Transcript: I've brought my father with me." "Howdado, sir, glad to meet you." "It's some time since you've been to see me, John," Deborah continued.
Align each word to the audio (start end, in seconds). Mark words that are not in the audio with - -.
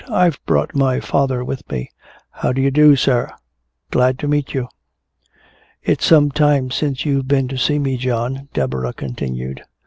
I've 0.09 0.43
brought 0.47 0.73
my 0.73 0.99
father 0.99 1.45
with 1.45 1.69
me." 1.71 1.91
"Howdado, 2.31 2.95
sir, 2.95 3.31
glad 3.91 4.17
to 4.17 4.27
meet 4.27 4.51
you." 4.51 4.67
"It's 5.83 6.07
some 6.07 6.31
time 6.31 6.71
since 6.71 7.05
you've 7.05 7.27
been 7.27 7.47
to 7.49 7.57
see 7.59 7.77
me, 7.77 7.97
John," 7.97 8.47
Deborah 8.55 8.93
continued. 8.93 9.61